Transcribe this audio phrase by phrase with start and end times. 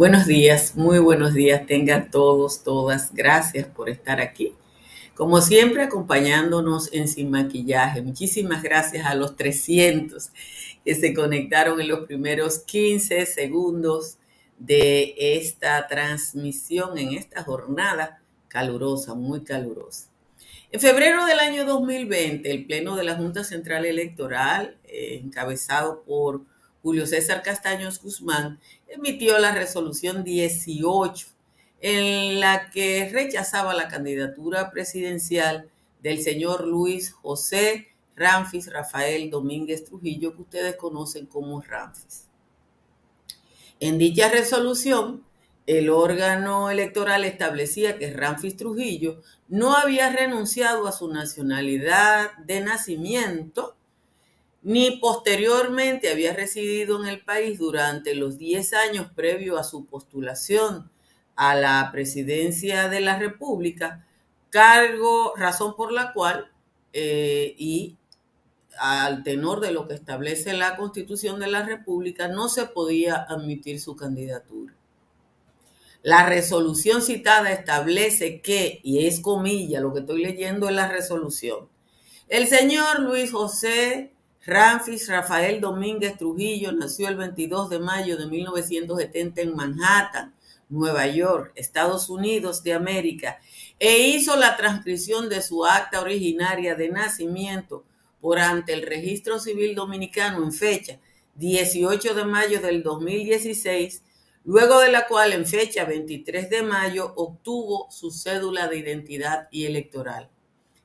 [0.00, 3.12] Buenos días, muy buenos días tengan todos, todas.
[3.12, 4.54] Gracias por estar aquí.
[5.14, 8.00] Como siempre, acompañándonos en Sin Maquillaje.
[8.00, 10.30] Muchísimas gracias a los 300
[10.86, 14.16] que se conectaron en los primeros 15 segundos
[14.58, 20.08] de esta transmisión, en esta jornada calurosa, muy calurosa.
[20.72, 26.46] En febrero del año 2020, el Pleno de la Junta Central Electoral, eh, encabezado por
[26.82, 28.58] Julio César Castaños Guzmán,
[28.88, 31.26] emitió la resolución 18
[31.80, 35.70] en la que rechazaba la candidatura presidencial
[36.02, 42.26] del señor Luis José Ramfis Rafael Domínguez Trujillo, que ustedes conocen como Ramfis.
[43.80, 45.24] En dicha resolución,
[45.66, 53.76] el órgano electoral establecía que Ramfis Trujillo no había renunciado a su nacionalidad de nacimiento
[54.62, 60.90] ni posteriormente había residido en el país durante los 10 años previo a su postulación
[61.36, 64.06] a la presidencia de la República,
[64.50, 66.50] cargo, razón por la cual,
[66.92, 67.96] eh, y
[68.78, 73.80] al tenor de lo que establece la Constitución de la República, no se podía admitir
[73.80, 74.74] su candidatura.
[76.02, 81.68] La resolución citada establece que, y es comilla, lo que estoy leyendo es la resolución,
[82.28, 84.12] el señor Luis José
[84.46, 90.34] Ramfis Rafael Domínguez Trujillo nació el 22 de mayo de 1970 en Manhattan,
[90.70, 93.38] Nueva York, Estados Unidos de América,
[93.78, 97.84] e hizo la transcripción de su acta originaria de nacimiento
[98.22, 100.98] por ante el Registro Civil Dominicano en fecha
[101.34, 104.02] 18 de mayo del 2016,
[104.44, 109.66] luego de la cual en fecha 23 de mayo obtuvo su cédula de identidad y
[109.66, 110.30] electoral.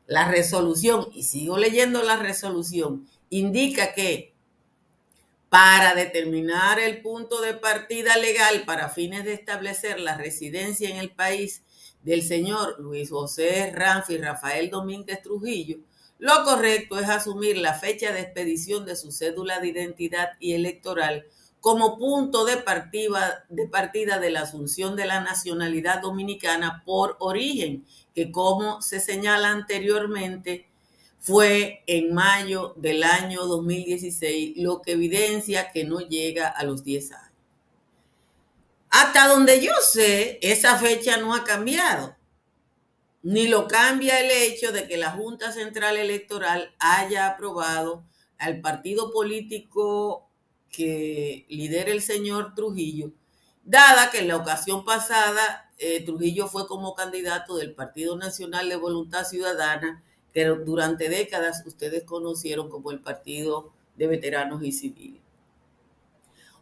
[0.07, 4.33] La resolución, y sigo leyendo la resolución, indica que
[5.49, 11.11] para determinar el punto de partida legal para fines de establecer la residencia en el
[11.11, 11.63] país
[12.03, 15.77] del señor Luis José Ramfi Rafael Domínguez Trujillo,
[16.17, 21.25] lo correcto es asumir la fecha de expedición de su cédula de identidad y electoral
[21.65, 27.85] como punto de partida, de partida de la asunción de la nacionalidad dominicana por origen,
[28.13, 30.69] que como se señala anteriormente,
[31.25, 37.13] fue en mayo del año 2016, lo que evidencia que no llega a los 10
[37.13, 37.31] años.
[38.91, 42.15] Hasta donde yo sé, esa fecha no ha cambiado,
[43.23, 48.03] ni lo cambia el hecho de que la Junta Central Electoral haya aprobado
[48.37, 50.29] al partido político
[50.69, 53.11] que lidera el señor Trujillo,
[53.63, 58.75] dada que en la ocasión pasada eh, Trujillo fue como candidato del Partido Nacional de
[58.75, 60.03] Voluntad Ciudadana
[60.35, 65.21] que durante décadas ustedes conocieron como el Partido de Veteranos y Civiles.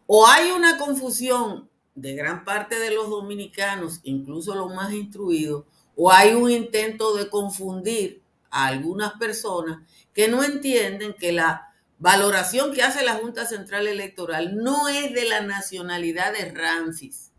[0.06, 5.64] O hay una confusión de gran parte de los dominicanos, incluso los más instruidos,
[5.96, 9.80] o hay un intento de confundir a algunas personas
[10.12, 15.28] que no entienden que la valoración que hace la Junta Central Electoral no es de
[15.28, 17.32] la nacionalidad de Ramfis.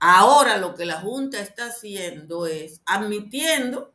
[0.00, 3.92] Ahora lo que la Junta está haciendo es admitiendo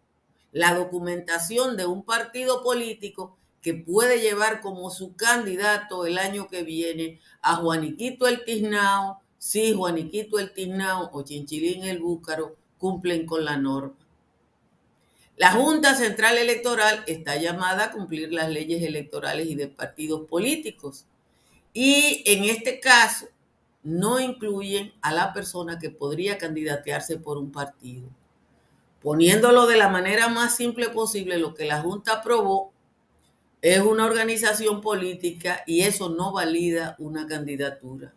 [0.52, 6.64] la documentación de un partido político que puede llevar como su candidato el año que
[6.64, 13.46] viene a Juaniquito el Tiznao, si Juaniquito el Tiznao o Chinchilín el Búcaro cumplen con
[13.46, 13.96] la norma.
[15.38, 21.06] La Junta Central Electoral está llamada a cumplir las leyes electorales y de partidos políticos.
[21.74, 23.28] Y en este caso,
[23.84, 28.08] no incluyen a la persona que podría candidatearse por un partido.
[29.02, 32.72] Poniéndolo de la manera más simple posible, lo que la Junta aprobó
[33.62, 38.14] es una organización política y eso no valida una candidatura.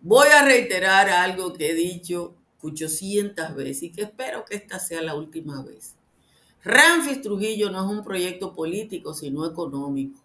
[0.00, 5.02] Voy a reiterar algo que he dicho 800 veces y que espero que esta sea
[5.02, 5.94] la última vez.
[6.62, 10.20] Ramfis Trujillo no es un proyecto político, sino económico.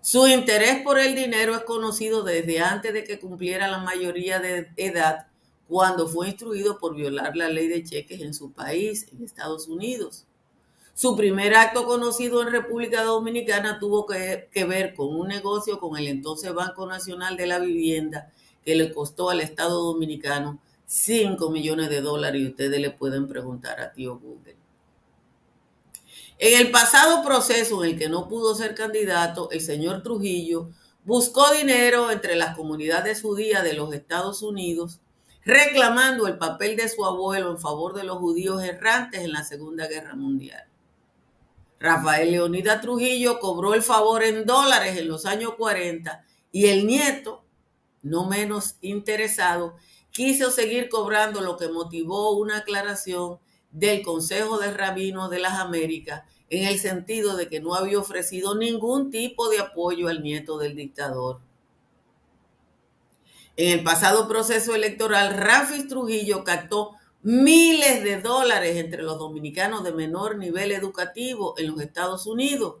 [0.00, 4.70] Su interés por el dinero es conocido desde antes de que cumpliera la mayoría de
[4.76, 5.28] edad
[5.68, 10.26] cuando fue instruido por violar la ley de cheques en su país, en Estados Unidos.
[10.94, 16.06] Su primer acto conocido en República Dominicana tuvo que, ver con un negocio con el
[16.06, 18.30] entonces Banco Nacional de la Vivienda
[18.64, 23.80] que le costó al Estado Dominicano 5 millones de dólares y ustedes le pueden preguntar
[23.80, 24.56] a tío Google.
[26.38, 30.68] En el pasado proceso en el que no pudo ser candidato, el señor Trujillo
[31.04, 35.00] buscó dinero entre las comunidades judías de los Estados Unidos
[35.44, 39.86] reclamando el papel de su abuelo en favor de los judíos errantes en la Segunda
[39.86, 40.64] Guerra Mundial.
[41.78, 47.44] Rafael Leonida Trujillo cobró el favor en dólares en los años 40 y el nieto
[48.04, 49.76] no menos interesado,
[50.10, 53.38] quiso seguir cobrando lo que motivó una aclaración
[53.72, 58.54] del Consejo de Rabinos de las Américas en el sentido de que no había ofrecido
[58.54, 61.40] ningún tipo de apoyo al nieto del dictador.
[63.56, 69.92] En el pasado proceso electoral, Rafis Trujillo captó miles de dólares entre los dominicanos de
[69.92, 72.76] menor nivel educativo en los Estados Unidos.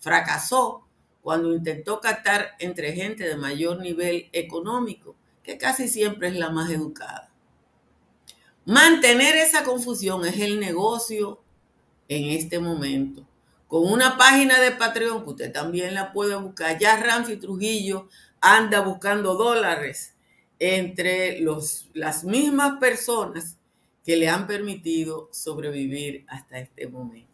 [0.00, 0.86] Fracasó
[1.20, 6.70] cuando intentó captar entre gente de mayor nivel económico, que casi siempre es la más
[6.70, 7.30] educada.
[8.64, 11.40] Mantener esa confusión es el negocio
[12.08, 13.26] en este momento.
[13.68, 18.08] Con una página de Patreon que usted también la puede buscar, ya Ramfi Trujillo
[18.54, 20.14] anda buscando dólares
[20.58, 23.56] entre los, las mismas personas
[24.04, 27.26] que le han permitido sobrevivir hasta este momento.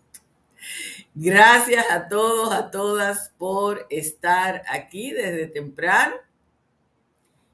[1.14, 6.14] Gracias a todos, a todas por estar aquí desde temprano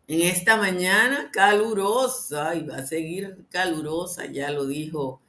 [0.06, 5.20] en esta mañana calurosa y va a seguir calurosa, ya lo dijo,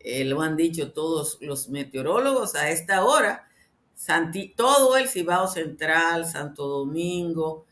[0.00, 3.48] eh, lo han dicho todos los meteorólogos a esta hora.
[4.56, 7.65] todo el Cibao Central, Santo Domingo,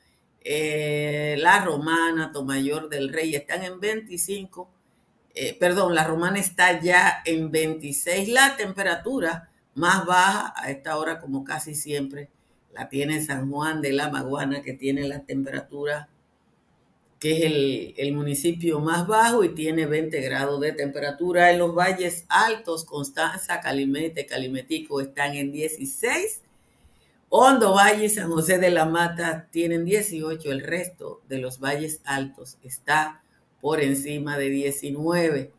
[0.44, 4.70] eh, La Romana, Tomayor del Rey están en 25,
[5.34, 8.28] eh, perdón, La Romana está ya en 26.
[8.28, 12.28] La temperatura más baja a esta hora, como casi siempre,
[12.72, 16.08] la tiene San Juan de la Maguana, que tiene la temperatura
[17.24, 21.50] que es el, municipio más bajo y tiene 20 grados de temperatura.
[21.50, 26.42] En los valles altos, Constanza, Calimete, Calimetico están en 16.
[27.36, 30.52] Hondo Valle y San José de la Mata tienen 18.
[30.52, 33.24] El resto de los valles altos está
[33.60, 35.52] por encima de 19.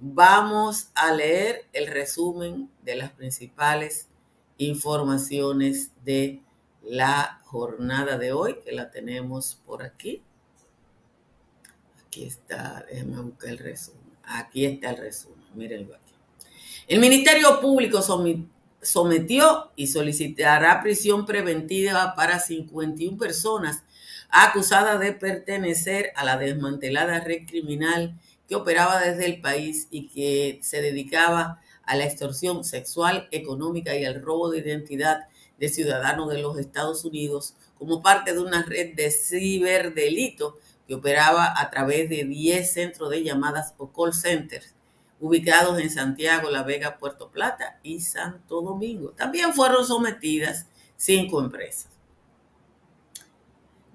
[0.00, 4.08] Vamos a leer el resumen de las principales
[4.58, 6.42] informaciones de
[6.82, 10.24] la jornada de hoy, que la tenemos por aquí.
[12.04, 14.18] Aquí está, déjenme buscar el resumen.
[14.24, 16.12] Aquí está el resumen, mírenlo aquí.
[16.88, 18.48] El Ministerio Público sometió
[19.76, 23.82] y solicitará prisión preventiva para 51 personas
[24.30, 28.18] acusadas de pertenecer a la desmantelada red criminal
[28.48, 34.04] que operaba desde el país y que se dedicaba a la extorsión sexual, económica y
[34.04, 35.26] al robo de identidad
[35.58, 40.56] de ciudadanos de los Estados Unidos como parte de una red de ciberdelito
[40.86, 44.74] que operaba a través de 10 centros de llamadas o call centers
[45.20, 49.10] ubicados en Santiago, La Vega, Puerto Plata y Santo Domingo.
[49.10, 51.88] También fueron sometidas cinco empresas.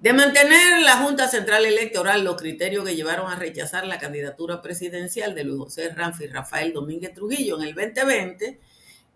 [0.00, 5.34] De mantener la Junta Central Electoral los criterios que llevaron a rechazar la candidatura presidencial
[5.34, 8.60] de Luis José Ramfi y Rafael Domínguez Trujillo en el 2020,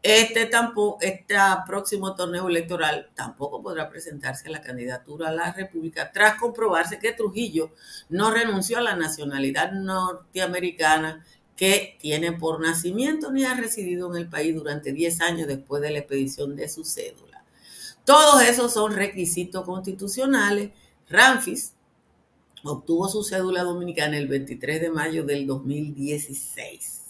[0.03, 1.35] este, tampoco, este
[1.67, 7.13] próximo torneo electoral tampoco podrá presentarse a la candidatura a la República tras comprobarse que
[7.13, 7.73] Trujillo
[8.09, 11.23] no renunció a la nacionalidad norteamericana
[11.61, 15.91] que tiene por nacimiento ni ha residido en el país durante 10 años después de
[15.91, 17.45] la expedición de su cédula.
[18.07, 20.71] Todos esos son requisitos constitucionales.
[21.11, 21.75] Ramfis
[22.65, 27.03] obtuvo su cédula dominicana el 23 de mayo del 2016.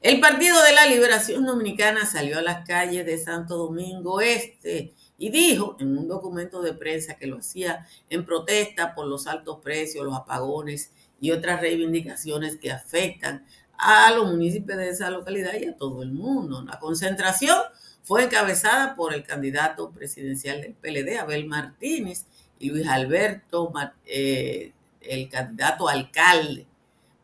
[0.00, 5.30] El Partido de la Liberación Dominicana salió a las calles de Santo Domingo Este y
[5.30, 10.04] dijo en un documento de prensa que lo hacía en protesta por los altos precios,
[10.04, 10.90] los apagones
[11.20, 13.44] y otras reivindicaciones que afectan
[13.78, 16.62] a los municipios de esa localidad y a todo el mundo.
[16.62, 17.58] La concentración
[18.02, 22.26] fue encabezada por el candidato presidencial del PLD, Abel Martínez,
[22.58, 23.72] y Luis Alberto,
[24.06, 26.66] eh, el candidato alcalde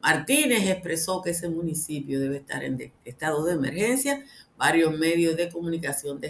[0.02, 4.24] Martínez expresó que ese municipio debe estar en estado de emergencia.
[4.56, 6.20] Varios medios de comunicación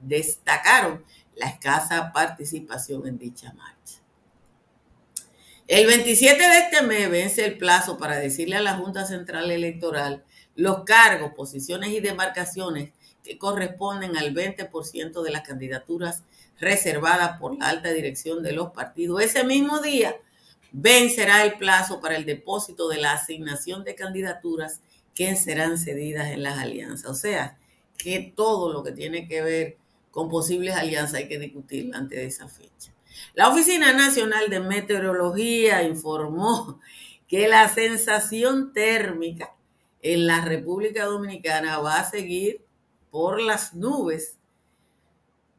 [0.00, 1.04] destacaron
[1.34, 3.79] la escasa participación en dicha marcha.
[5.66, 10.24] El 27 de este mes vence el plazo para decirle a la Junta Central Electoral
[10.56, 12.90] los cargos, posiciones y demarcaciones
[13.22, 16.24] que corresponden al 20% de las candidaturas
[16.58, 19.22] reservadas por la alta dirección de los partidos.
[19.22, 20.16] Ese mismo día
[20.72, 24.80] vencerá el plazo para el depósito de la asignación de candidaturas
[25.14, 27.10] que serán cedidas en las alianzas.
[27.10, 27.58] O sea,
[27.96, 29.76] que todo lo que tiene que ver
[30.10, 32.92] con posibles alianzas hay que discutir antes de esa fecha.
[33.34, 36.80] La Oficina Nacional de Meteorología informó
[37.28, 39.54] que la sensación térmica
[40.02, 42.64] en la República Dominicana va a seguir
[43.10, 44.38] por las nubes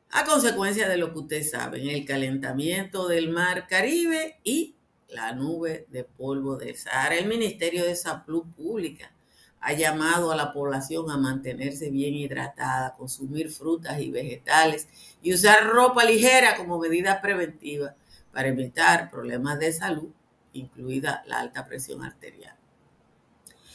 [0.10, 4.76] a consecuencia de lo que ustedes saben, el calentamiento del mar Caribe y
[5.08, 7.16] la nube de polvo del Sahara.
[7.16, 9.14] El Ministerio de Salud Pública
[9.62, 14.88] ha llamado a la población a mantenerse bien hidratada, consumir frutas y vegetales
[15.22, 17.96] y usar ropa ligera como medida preventiva
[18.34, 20.10] para evitar problemas de salud,
[20.54, 22.56] incluida la alta presión arterial.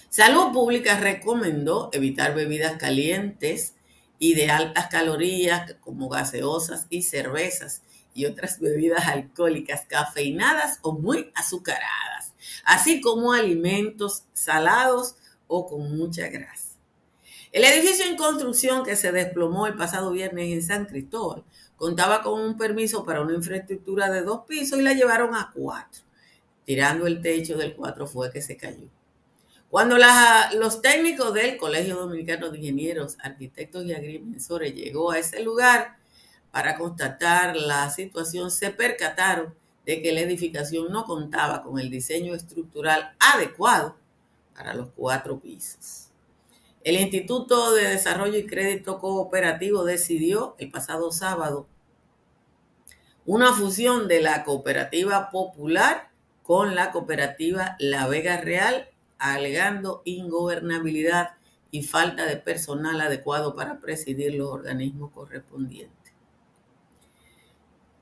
[0.08, 3.74] Salud Pública recomendó evitar bebidas calientes
[4.18, 7.82] y de altas calorías como gaseosas y cervezas
[8.14, 12.32] y otras bebidas alcohólicas cafeinadas o muy azucaradas,
[12.64, 15.16] así como alimentos salados
[15.48, 16.76] o con mucha grasa.
[17.52, 21.44] El edificio en construcción que se desplomó el pasado viernes en San Cristóbal
[21.76, 26.02] contaba con un permiso para una infraestructura de dos pisos y la llevaron a cuatro.
[26.64, 28.88] Tirando el techo del cuatro fue que se cayó.
[29.70, 29.96] Cuando
[30.54, 35.96] los técnicos del Colegio Dominicano de Ingenieros, Arquitectos y Agrimensores llegó a ese lugar
[36.50, 42.34] para constatar la situación, se percataron de que la edificación no contaba con el diseño
[42.34, 43.96] estructural adecuado
[44.56, 46.08] para los cuatro pisos.
[46.82, 51.66] El Instituto de Desarrollo y Crédito Cooperativo decidió el pasado sábado
[53.24, 56.10] una fusión de la cooperativa popular
[56.44, 61.30] con la cooperativa La Vega Real, alegando ingobernabilidad
[61.72, 66.12] y falta de personal adecuado para presidir los organismos correspondientes.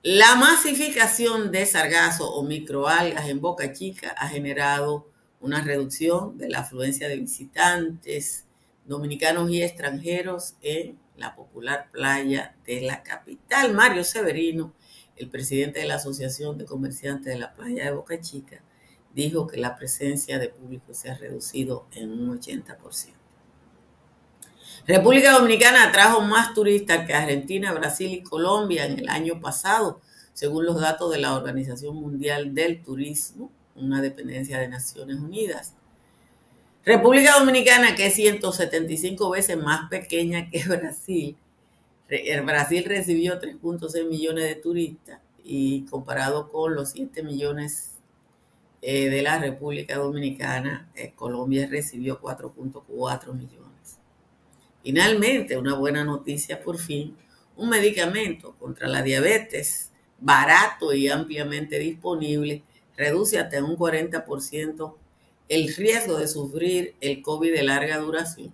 [0.02, 5.08] La masificación de sargazo o microalgas en Boca Chica ha generado
[5.45, 8.47] una reducción de la afluencia de visitantes,
[8.87, 13.75] dominicanos y extranjeros en la popular playa de la capital.
[13.75, 14.73] Mario Severino,
[15.17, 18.63] el presidente de la Asociación de Comerciantes de la playa de Boca Chica,
[19.15, 23.13] dijo que la presencia de público se ha reducido en un 80%.
[24.87, 30.01] República Dominicana trajo más turistas que Argentina, Brasil y Colombia en el año pasado,
[30.33, 35.75] según los datos de la Organización Mundial del Turismo, una dependencia de Naciones Unidas.
[36.85, 41.37] República Dominicana, que es 175 veces más pequeña que Brasil.
[42.45, 47.93] Brasil recibió 3.6 millones de turistas y comparado con los 7 millones
[48.83, 53.99] eh, de la República Dominicana, eh, Colombia recibió 4.4 millones.
[54.83, 57.16] Finalmente, una buena noticia por fin,
[57.57, 59.90] un medicamento contra la diabetes
[60.21, 62.62] barato y ampliamente disponible
[62.97, 64.95] reduce hasta un 40%
[65.49, 68.53] el riesgo de sufrir el COVID de larga duración.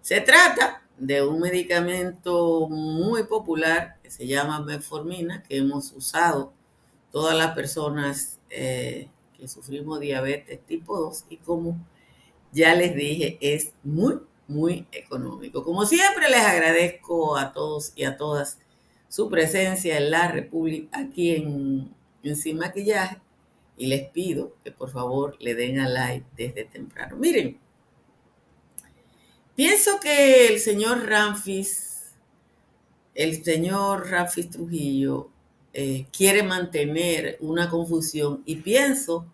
[0.00, 6.52] Se trata de un medicamento muy popular que se llama metformina, que hemos usado
[7.10, 11.76] todas las personas eh, que sufrimos diabetes tipo 2 y como
[12.52, 15.64] ya les dije, es muy, muy económico.
[15.64, 18.58] Como siempre, les agradezco a todos y a todas
[19.08, 23.23] su presencia en la República, aquí en, en Sin Maquillaje
[23.76, 27.16] y les pido que por favor le den a like desde temprano.
[27.16, 27.58] Miren,
[29.54, 32.12] pienso que el señor Ramfis,
[33.14, 35.30] el señor Ramfis Trujillo,
[35.72, 39.26] eh, quiere mantener una confusión y pienso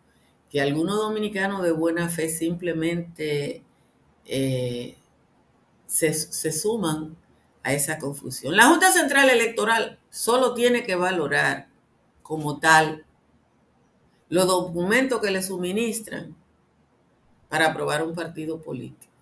[0.50, 3.62] que algunos dominicanos de buena fe simplemente
[4.24, 4.96] eh,
[5.86, 7.16] se, se suman
[7.62, 8.56] a esa confusión.
[8.56, 11.68] La Junta Central Electoral solo tiene que valorar
[12.22, 13.04] como tal
[14.30, 16.34] los documentos que le suministran
[17.48, 19.12] para aprobar un partido político.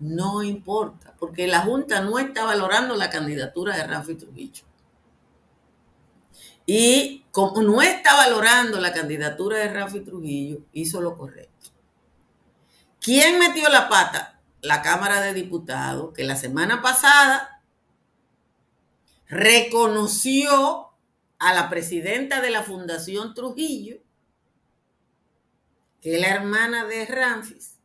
[0.00, 4.64] No importa, porque la Junta no está valorando la candidatura de Rafi Trujillo.
[6.66, 11.70] Y como no está valorando la candidatura de Rafi Trujillo, hizo lo correcto.
[13.00, 14.40] ¿Quién metió la pata?
[14.62, 17.62] La Cámara de Diputados, que la semana pasada
[19.28, 20.88] reconoció
[21.38, 23.98] a la presidenta de la Fundación Trujillo
[26.06, 27.80] que es la hermana de Ramfis,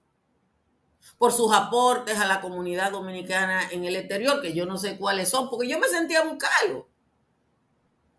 [1.17, 5.29] por sus aportes a la comunidad dominicana en el exterior, que yo no sé cuáles
[5.29, 6.87] son, porque yo me sentía a buscarlo.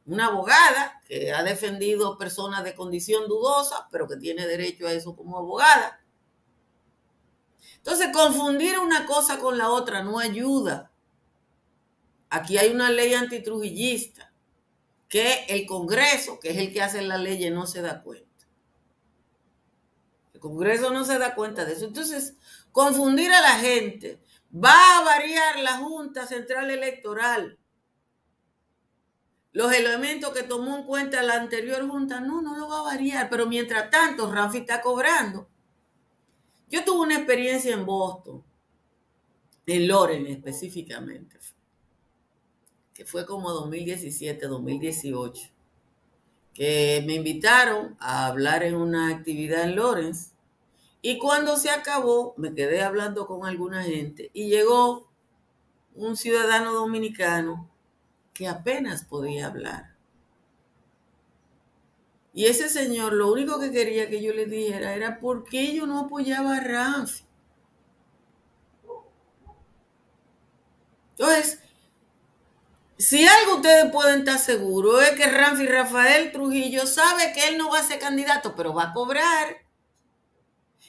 [0.04, 5.14] Una abogada que ha defendido personas de condición dudosa, pero que tiene derecho a eso
[5.14, 6.04] como abogada.
[7.76, 10.90] Entonces, confundir una cosa con la otra no ayuda.
[12.28, 14.32] Aquí hay una ley antitrujillista
[15.08, 18.31] que el Congreso, que es el que hace la ley, no se da cuenta.
[20.42, 21.86] Congreso no se da cuenta de eso.
[21.86, 22.34] Entonces,
[22.72, 24.20] confundir a la gente.
[24.54, 27.58] Va a variar la Junta Central Electoral.
[29.52, 33.30] Los elementos que tomó en cuenta la anterior Junta, no, no lo va a variar.
[33.30, 35.48] Pero mientras tanto, Rafi está cobrando.
[36.68, 38.42] Yo tuve una experiencia en Boston,
[39.66, 41.38] en Loren específicamente,
[42.94, 45.50] que fue como 2017, 2018,
[46.54, 50.31] que me invitaron a hablar en una actividad en Lawrence
[51.02, 55.10] y cuando se acabó, me quedé hablando con alguna gente y llegó
[55.96, 57.68] un ciudadano dominicano
[58.32, 59.96] que apenas podía hablar.
[62.32, 65.86] Y ese señor lo único que quería que yo le dijera era por qué yo
[65.86, 67.24] no apoyaba a Ramfi.
[71.10, 71.58] Entonces,
[72.96, 77.70] si algo ustedes pueden estar seguros es que Ramfi Rafael Trujillo sabe que él no
[77.70, 79.61] va a ser candidato, pero va a cobrar.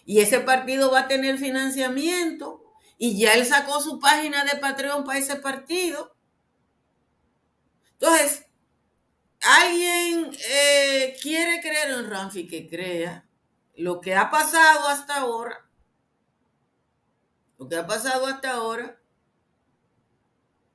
[0.05, 2.63] Y ese partido va a tener financiamiento.
[2.97, 6.15] Y ya él sacó su página de Patreon para ese partido.
[7.93, 8.45] Entonces,
[9.41, 13.27] alguien eh, quiere creer en Ramfi que crea
[13.75, 15.65] lo que ha pasado hasta ahora.
[17.57, 18.99] Lo que ha pasado hasta ahora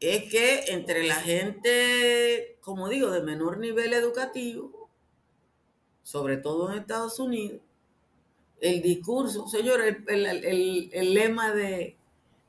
[0.01, 4.91] es que entre la gente, como digo, de menor nivel educativo,
[6.03, 7.61] sobre todo en Estados Unidos,
[8.61, 11.97] el discurso, señor, el, lema de,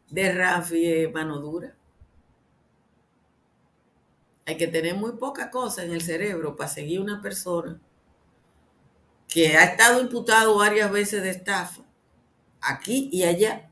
[0.09, 1.75] de Rafi es mano dura.
[4.45, 7.79] Hay que tener muy poca cosa en el cerebro para seguir una persona
[9.27, 11.83] que ha estado imputado varias veces de estafa,
[12.59, 13.69] aquí y allá,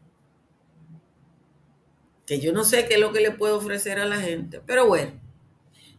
[2.27, 4.85] que yo no sé qué es lo que le puedo ofrecer a la gente, pero
[4.85, 5.19] bueno,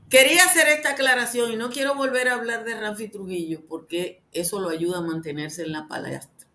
[0.08, 4.60] quería hacer esta aclaración y no quiero volver a hablar de Ramfi Trujillo porque eso
[4.60, 6.46] lo ayuda a mantenerse en la palestra.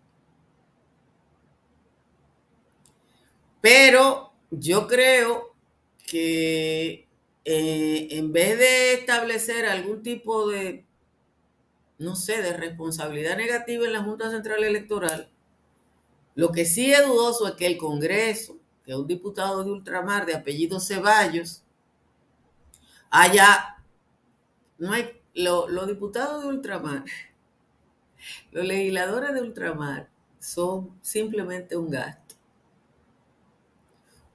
[3.60, 5.54] Pero yo creo
[6.06, 7.08] que
[7.44, 10.84] eh, en vez de establecer algún tipo de,
[11.98, 15.30] no sé, de responsabilidad negativa en la Junta Central Electoral,
[16.34, 20.34] lo que sí es dudoso es que el Congreso que un diputado de ultramar de
[20.34, 21.63] apellido Ceballos
[23.14, 23.76] haya,
[24.76, 27.04] no hay, los diputados de ultramar,
[28.50, 30.08] los legisladores de ultramar
[30.40, 32.34] son simplemente un gasto.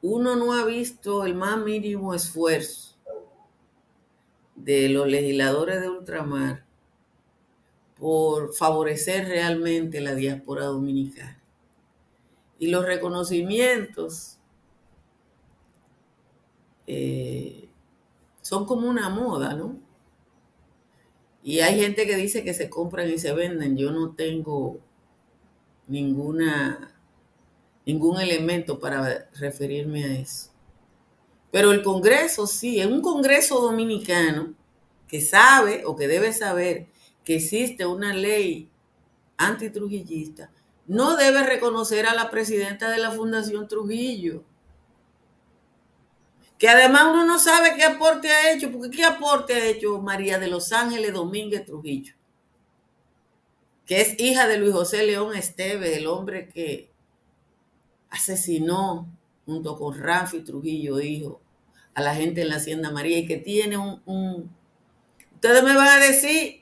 [0.01, 2.95] Uno no ha visto el más mínimo esfuerzo
[4.55, 6.63] de los legisladores de ultramar
[7.97, 11.37] por favorecer realmente la diáspora dominicana.
[12.59, 14.37] Y los reconocimientos
[16.87, 17.68] eh,
[18.49, 19.77] son como una moda, ¿no?
[21.43, 23.77] Y hay gente que dice que se compran y se venden.
[23.77, 24.79] Yo no tengo
[25.85, 26.95] ninguna,
[27.85, 30.49] ningún elemento para referirme a eso.
[31.51, 34.55] Pero el Congreso sí, es un Congreso dominicano
[35.07, 36.87] que sabe o que debe saber
[37.23, 38.67] que existe una ley
[39.37, 40.51] antitrujillista,
[40.87, 44.43] no debe reconocer a la presidenta de la Fundación Trujillo
[46.59, 50.37] que además uno no sabe qué aporte ha hecho, porque qué aporte ha hecho María
[50.39, 52.13] de los Ángeles Domínguez Trujillo,
[53.85, 56.91] que es hija de Luis José León Esteve, el hombre que
[58.09, 59.07] asesinó
[59.45, 61.39] junto con Rafi Trujillo, hijo,
[61.93, 64.53] a la gente en la Hacienda María y que tiene un, un...
[65.35, 66.61] Ustedes me van a decir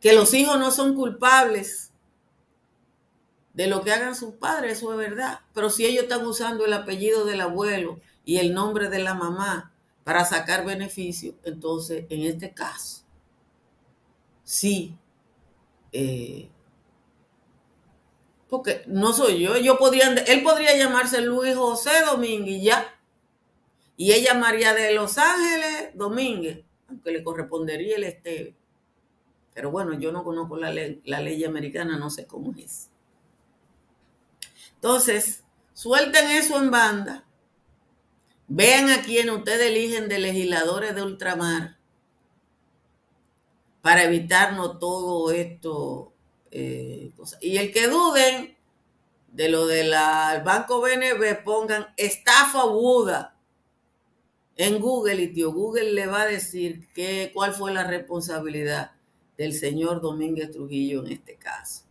[0.00, 1.92] que los hijos no son culpables
[3.52, 5.40] de lo que hagan sus padres, eso es verdad.
[5.52, 9.72] Pero si ellos están usando el apellido del abuelo y el nombre de la mamá
[10.04, 13.04] para sacar beneficio, entonces en este caso,
[14.42, 14.98] sí,
[15.92, 16.50] eh,
[18.48, 23.00] porque no soy yo, yo podría, él podría llamarse Luis José Domínguez ya,
[23.96, 28.54] y ella María de Los Ángeles Domínguez, aunque le correspondería el Esteve.
[29.54, 32.90] Pero bueno, yo no conozco la ley, la ley americana, no sé cómo es.
[34.74, 37.25] Entonces, suelten eso en banda
[38.48, 41.76] Vean a quién ustedes eligen de legisladores de ultramar
[43.82, 46.12] para evitarnos todo esto.
[46.50, 48.56] Eh, y el que duden
[49.28, 49.90] de lo del
[50.44, 53.36] Banco BNB, pongan estafa Buda
[54.56, 58.92] en Google y tío Google le va a decir que, cuál fue la responsabilidad
[59.36, 61.82] del señor Domínguez Trujillo en este caso.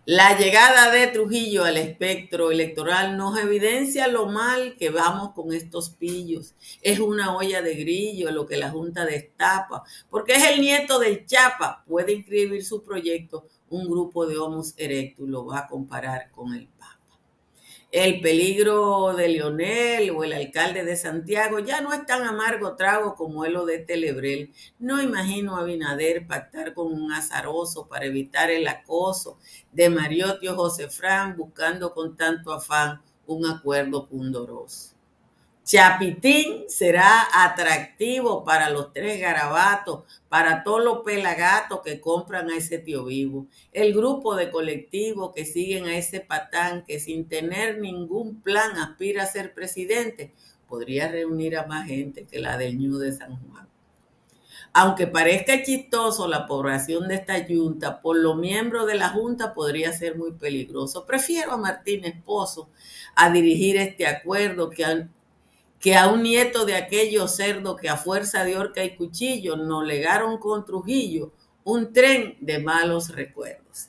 [0.07, 5.91] la llegada de Trujillo al espectro electoral nos evidencia lo mal que vamos con estos
[5.91, 6.55] pillos.
[6.81, 11.27] Es una olla de grillo lo que la Junta destapa, porque es el nieto del
[11.27, 11.85] Chapa.
[11.87, 16.67] Puede inscribir su proyecto un grupo de Homus erectus, lo va a comparar con el
[16.69, 17.00] Papa.
[17.93, 23.17] El peligro de Leonel o el alcalde de Santiago ya no es tan amargo trago
[23.17, 24.53] como el lo de Telebrel.
[24.79, 29.39] No imagino a Binader pactar con un azaroso para evitar el acoso
[29.73, 35.00] de Mariotti o José Fran buscando con tanto afán un acuerdo pundoroso.
[35.71, 42.79] Chapitín será atractivo para los tres garabatos, para todos los pelagatos que compran a ese
[42.79, 43.47] tío vivo.
[43.73, 49.23] El grupo de colectivos que siguen a ese patán que sin tener ningún plan aspira
[49.23, 50.33] a ser presidente,
[50.69, 53.69] podría reunir a más gente que la del Ñu de San Juan.
[54.73, 59.93] Aunque parezca chistoso la población de esta junta, por los miembros de la junta podría
[59.93, 61.07] ser muy peligroso.
[61.07, 62.71] Prefiero a Martín Esposo
[63.15, 64.85] a dirigir este acuerdo que
[65.81, 69.85] que a un nieto de aquellos cerdos que a fuerza de horca y cuchillo nos
[69.87, 71.33] legaron con Trujillo
[71.65, 73.89] un tren de malos recuerdos.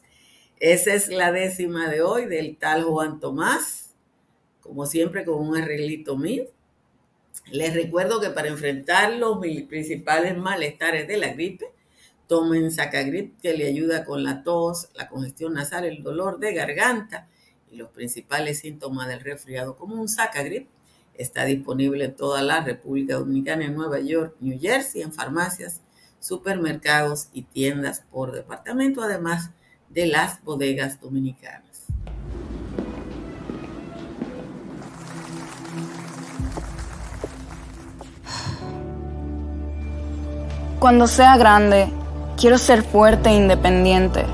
[0.57, 3.93] Esa es la décima de hoy del tal Juan Tomás,
[4.61, 6.45] como siempre con un arreglito mío.
[7.51, 11.65] Les recuerdo que para enfrentar los principales malestares de la gripe,
[12.27, 17.27] tomen Sacagrip que le ayuda con la tos, la congestión nasal, el dolor de garganta
[17.69, 20.69] y los principales síntomas del resfriado, como un Sacagrip
[21.15, 25.81] Está disponible en toda la República Dominicana, en Nueva York, New Jersey, en farmacias,
[26.19, 29.51] supermercados y tiendas por departamento, además
[29.89, 31.85] de las bodegas dominicanas.
[40.79, 41.87] Cuando sea grande,
[42.37, 44.25] quiero ser fuerte e independiente.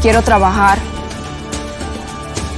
[0.00, 0.78] Quiero trabajar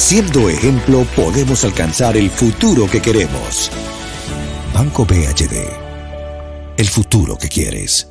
[0.00, 3.70] Siendo ejemplo, podemos alcanzar el futuro que queremos.
[4.72, 5.68] Banco BHD.
[6.78, 8.10] El futuro que quieres.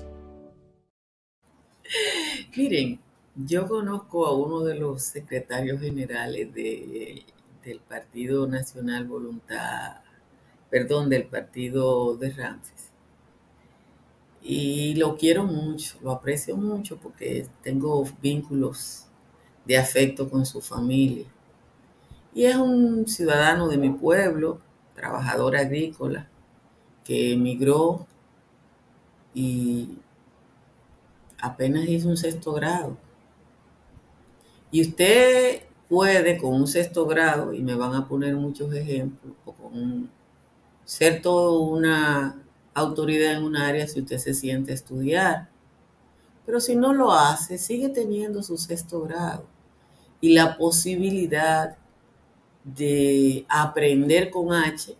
[2.55, 2.99] Miren,
[3.35, 9.95] yo conozco a uno de los secretarios generales del Partido Nacional Voluntad,
[10.69, 12.91] perdón, del Partido de Ramses.
[14.43, 19.05] Y lo quiero mucho, lo aprecio mucho porque tengo vínculos
[19.65, 21.25] de afecto con su familia
[22.33, 24.59] y es un ciudadano de mi pueblo,
[24.95, 26.27] trabajador agrícola,
[27.03, 28.05] que emigró
[29.33, 29.97] y
[31.39, 32.97] apenas hizo un sexto grado.
[34.71, 39.53] Y usted puede con un sexto grado, y me van a poner muchos ejemplos, o
[39.53, 40.09] con
[40.85, 45.49] ser toda una autoridad en un área si usted se siente a estudiar.
[46.45, 49.45] Pero si no lo hace, sigue teniendo su sexto grado
[50.21, 51.77] y la posibilidad
[52.63, 54.95] de aprender con H,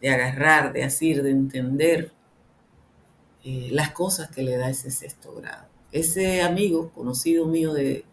[0.00, 2.12] de agarrar, de asir, de entender
[3.44, 5.66] eh, las cosas que le da ese sexto grado.
[5.92, 8.04] Ese amigo, conocido mío de,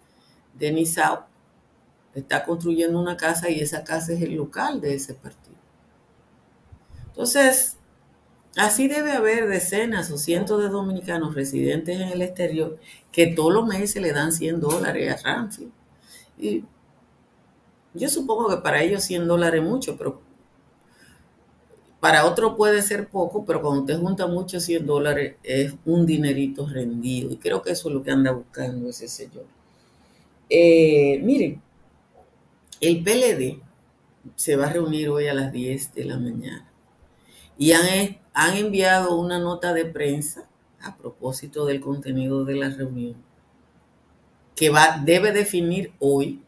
[0.53, 1.25] de Nisao,
[2.13, 5.55] está construyendo una casa y esa casa es el local de ese partido.
[7.07, 7.77] Entonces,
[8.55, 12.79] así debe haber decenas o cientos de dominicanos residentes en el exterior
[13.11, 15.71] que todos los meses le dan 100 dólares a Ramsey.
[16.37, 16.63] Y
[17.95, 20.21] yo supongo que para ellos 100 dólares es mucho, pero
[21.99, 26.67] para otro puede ser poco, pero cuando te junta muchos 100 dólares es un dinerito
[26.67, 27.31] rendido.
[27.31, 29.45] Y creo que eso es lo que anda buscando ese señor.
[30.49, 31.61] Eh, miren,
[32.81, 33.59] el PLD
[34.35, 36.71] se va a reunir hoy a las 10 de la mañana
[37.57, 40.47] y han, han enviado una nota de prensa
[40.81, 43.15] a propósito del contenido de la reunión
[44.55, 46.41] que va, debe definir hoy,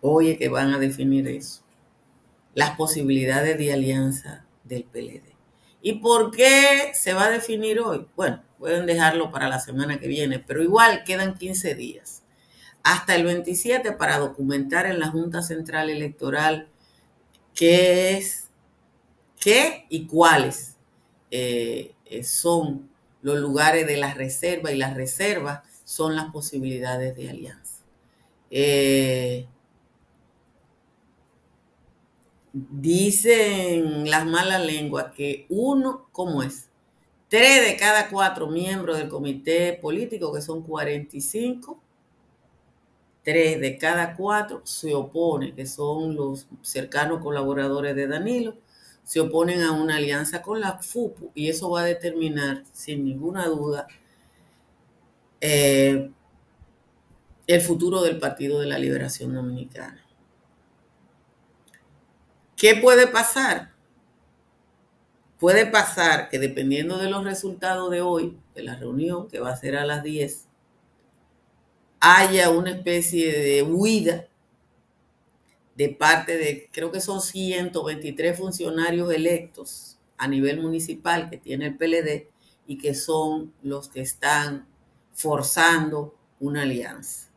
[0.00, 1.62] hoy es que van a definir eso,
[2.54, 5.34] las posibilidades de alianza del PLD.
[5.80, 8.06] ¿Y por qué se va a definir hoy?
[8.16, 12.22] Bueno, pueden dejarlo para la semana que viene, pero igual quedan 15 días
[12.82, 16.68] hasta el 27 para documentar en la Junta Central Electoral
[17.54, 18.48] qué es,
[19.38, 20.76] qué y cuáles
[21.30, 22.88] eh, eh, son
[23.20, 27.82] los lugares de la reserva y las reservas son las posibilidades de alianza.
[28.50, 29.46] Eh,
[32.70, 36.68] dicen las malas lenguas que uno, ¿cómo es?
[37.28, 41.78] Tres de cada cuatro miembros del comité político, que son 45,
[43.22, 48.56] tres de cada cuatro se oponen, que son los cercanos colaboradores de Danilo,
[49.04, 53.46] se oponen a una alianza con la FUPU y eso va a determinar, sin ninguna
[53.46, 53.86] duda,
[55.40, 56.10] eh,
[57.46, 60.07] el futuro del Partido de la Liberación Dominicana.
[62.58, 63.70] ¿Qué puede pasar?
[65.38, 69.56] Puede pasar que dependiendo de los resultados de hoy, de la reunión, que va a
[69.56, 70.46] ser a las 10,
[72.00, 74.26] haya una especie de huida
[75.76, 81.76] de parte de, creo que son 123 funcionarios electos a nivel municipal que tiene el
[81.76, 82.26] PLD
[82.66, 84.66] y que son los que están
[85.12, 87.27] forzando una alianza.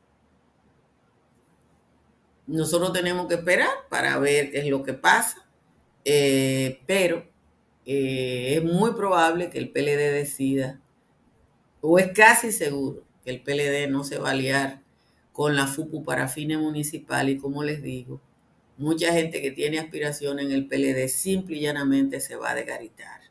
[2.52, 5.48] Nosotros tenemos que esperar para ver qué es lo que pasa,
[6.04, 7.26] eh, pero
[7.86, 10.82] eh, es muy probable que el PLD decida,
[11.80, 14.82] o es casi seguro, que el PLD no se va a aliar
[15.32, 18.20] con la FUPU para fines municipales y como les digo,
[18.78, 23.22] mucha gente que tiene aspiración en el PLD simple y llanamente se va a desgaritar.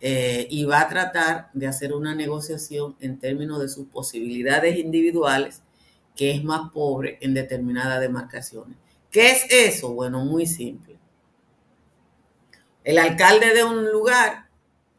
[0.00, 5.62] Eh, y va a tratar de hacer una negociación en términos de sus posibilidades individuales,
[6.14, 8.76] que es más pobre en determinadas demarcaciones.
[9.10, 9.92] ¿Qué es eso?
[9.92, 10.98] Bueno, muy simple.
[12.82, 14.48] El alcalde de un lugar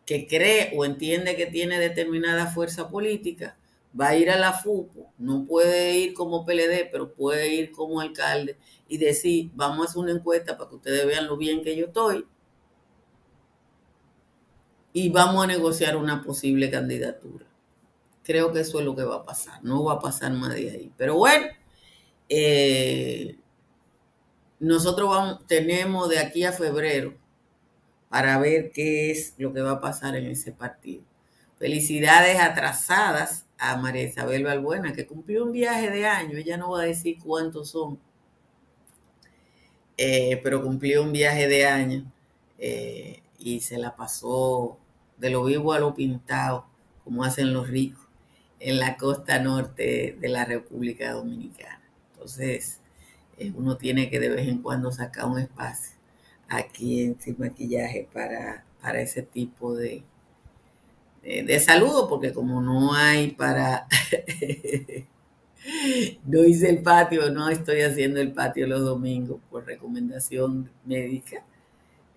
[0.06, 3.58] que cree o entiende que tiene determinada fuerza política,
[4.00, 8.02] va a ir a la FUPO, no puede ir como PLD, pero puede ir como
[8.02, 11.76] alcalde y decir, vamos a hacer una encuesta para que ustedes vean lo bien que
[11.76, 12.26] yo estoy
[14.94, 17.46] y vamos a negociar una posible candidatura.
[18.26, 20.72] Creo que eso es lo que va a pasar, no va a pasar más de
[20.72, 20.92] ahí.
[20.98, 21.46] Pero bueno,
[22.28, 23.38] eh,
[24.60, 27.14] nosotros tenemos de aquí a febrero
[28.10, 31.04] para ver qué es lo que va a pasar en ese partido.
[31.58, 36.82] Felicidades atrasadas a María Isabel Balbuena, que cumplió un viaje de año, ella no va
[36.82, 38.00] a decir cuántos son,
[39.98, 42.12] eh, pero cumplió un viaje de año
[42.58, 44.78] eh, y se la pasó
[45.18, 46.66] de lo vivo a lo pintado,
[47.04, 48.05] como hacen los ricos,
[48.60, 51.82] en la costa norte de la República Dominicana.
[52.14, 52.80] Entonces,
[53.38, 55.96] eh, uno tiene que de vez en cuando sacar un espacio
[56.48, 60.04] aquí en Sin Maquillaje para, para ese tipo de,
[61.24, 63.88] de saludo, porque como no hay para...
[66.26, 71.44] no hice el patio, no estoy haciendo el patio los domingos por recomendación médica.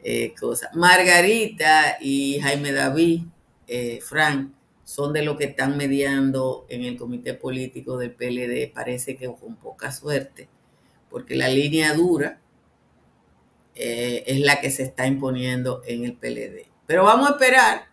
[0.03, 0.35] Eh.
[0.75, 3.23] Margarita y Jaime David,
[3.67, 4.53] eh, Frank,
[4.89, 9.57] son de los que están mediando en el comité político del PLD, parece que con
[9.57, 10.49] poca suerte,
[11.11, 12.41] porque la línea dura
[13.75, 16.65] eh, es la que se está imponiendo en el PLD.
[16.87, 17.89] Pero vamos a esperar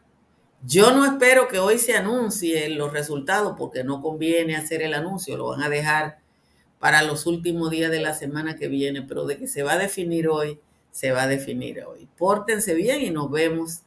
[0.66, 5.36] yo no espero que hoy se anuncien los resultados porque no conviene hacer el anuncio,
[5.36, 6.20] lo van a dejar
[6.80, 9.78] para los últimos días de la semana que viene, pero de que se va a
[9.78, 12.08] definir hoy, se va a definir hoy.
[12.18, 13.82] Pórtense bien y nos vemos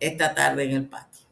[0.00, 1.24] esta tarde en el patio.